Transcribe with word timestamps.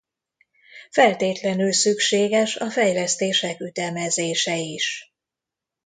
Feltétlenül 0.89 1.71
szükséges 1.71 2.55
a 2.55 2.69
fejlesztések 2.69 3.59
ütemezése 3.59 4.57
is. 4.57 5.13